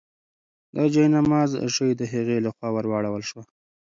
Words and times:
د 0.75 0.77
جاینماز 0.93 1.51
ژۍ 1.73 1.91
د 1.97 2.01
هغې 2.13 2.37
لخوا 2.45 2.69
ورواړول 2.73 3.23
شوه. 3.29 3.43